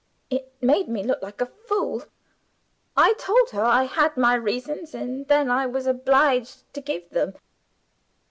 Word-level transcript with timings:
It 0.31 0.51
made 0.61 0.87
me 0.89 1.03
look 1.03 1.21
like 1.21 1.41
a 1.41 1.45
fool. 1.67 2.01
I 2.97 3.13
told 3.19 3.51
her 3.51 3.61
I 3.61 3.83
had 3.83 4.17
my 4.17 4.33
reasons, 4.33 4.95
and 4.95 5.27
then 5.27 5.51
I 5.51 5.67
was 5.67 5.85
obliged 5.85 6.63
to 6.73 6.81
give 6.81 7.07
them." 7.11 7.35